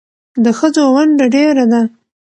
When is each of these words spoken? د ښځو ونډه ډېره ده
د 0.43 0.45
ښځو 0.59 0.83
ونډه 0.95 1.25
ډېره 1.33 1.65
ده 1.71 1.81